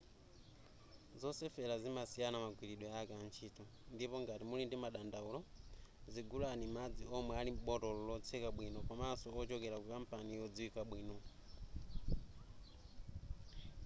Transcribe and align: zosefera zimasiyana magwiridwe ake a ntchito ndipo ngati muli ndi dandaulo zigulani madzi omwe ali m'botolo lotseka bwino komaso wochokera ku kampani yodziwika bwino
zosefera 1.21 1.75
zimasiyana 1.83 2.37
magwiridwe 2.43 2.87
ake 2.99 3.13
a 3.17 3.21
ntchito 3.27 3.63
ndipo 3.95 4.15
ngati 4.21 4.43
muli 4.49 4.63
ndi 4.65 4.77
dandaulo 4.95 5.39
zigulani 6.13 6.65
madzi 6.75 7.03
omwe 7.17 7.33
ali 7.39 7.51
m'botolo 7.55 7.99
lotseka 8.07 8.47
bwino 8.55 8.79
komaso 8.87 9.25
wochokera 9.35 9.77
ku 9.79 9.85
kampani 9.93 10.31
yodziwika 10.39 10.81
bwino 10.89 11.15